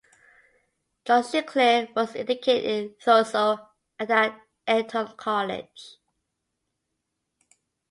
[1.05, 3.59] John Sinclair was educated in Thurso
[3.99, 5.97] and at Eton College.